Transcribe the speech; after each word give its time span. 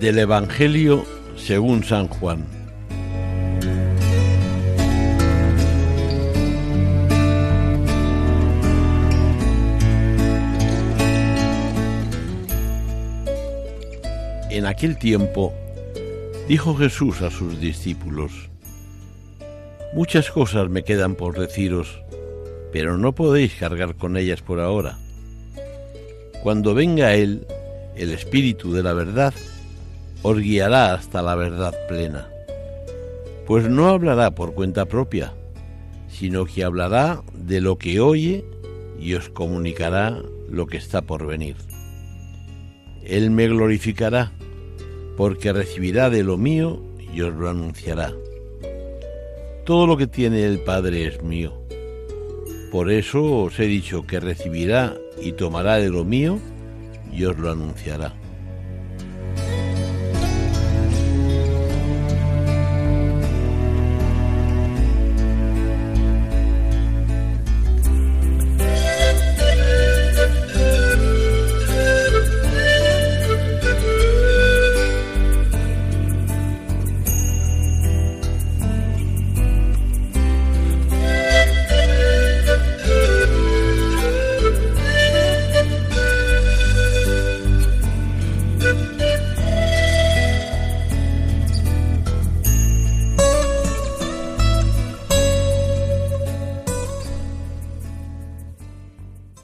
Del 0.00 0.18
Evangelio 0.18 1.06
según 1.36 1.82
San 1.82 2.08
Juan. 2.08 2.44
En 14.50 14.66
aquel 14.66 14.98
tiempo 14.98 15.54
dijo 16.46 16.74
Jesús 16.76 17.22
a 17.22 17.30
sus 17.30 17.58
discípulos, 17.58 18.50
Muchas 19.94 20.30
cosas 20.30 20.68
me 20.68 20.84
quedan 20.84 21.14
por 21.14 21.38
deciros, 21.38 22.02
pero 22.70 22.98
no 22.98 23.14
podéis 23.14 23.54
cargar 23.54 23.94
con 23.96 24.18
ellas 24.18 24.42
por 24.42 24.60
ahora. 24.60 24.98
Cuando 26.42 26.74
venga 26.74 27.14
Él, 27.14 27.46
el 27.96 28.12
Espíritu 28.12 28.74
de 28.74 28.82
la 28.82 28.92
verdad, 28.92 29.32
os 30.28 30.40
guiará 30.40 30.92
hasta 30.92 31.22
la 31.22 31.36
verdad 31.36 31.72
plena, 31.86 32.28
pues 33.46 33.70
no 33.70 33.90
hablará 33.90 34.32
por 34.32 34.54
cuenta 34.54 34.86
propia, 34.86 35.34
sino 36.08 36.46
que 36.46 36.64
hablará 36.64 37.22
de 37.32 37.60
lo 37.60 37.78
que 37.78 38.00
oye 38.00 38.44
y 38.98 39.14
os 39.14 39.28
comunicará 39.28 40.20
lo 40.50 40.66
que 40.66 40.78
está 40.78 41.02
por 41.02 41.28
venir. 41.28 41.54
Él 43.04 43.30
me 43.30 43.46
glorificará, 43.46 44.32
porque 45.16 45.52
recibirá 45.52 46.10
de 46.10 46.24
lo 46.24 46.36
mío 46.36 46.82
y 47.14 47.20
os 47.20 47.32
lo 47.32 47.48
anunciará. 47.48 48.12
Todo 49.64 49.86
lo 49.86 49.96
que 49.96 50.08
tiene 50.08 50.44
el 50.44 50.58
Padre 50.58 51.06
es 51.06 51.22
mío. 51.22 51.52
Por 52.72 52.90
eso 52.90 53.44
os 53.44 53.60
he 53.60 53.66
dicho 53.66 54.04
que 54.08 54.18
recibirá 54.18 54.96
y 55.22 55.32
tomará 55.32 55.76
de 55.76 55.88
lo 55.88 56.04
mío 56.04 56.40
y 57.12 57.24
os 57.26 57.38
lo 57.38 57.52
anunciará. 57.52 58.25